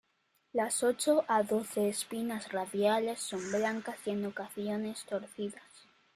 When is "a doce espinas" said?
1.27-2.51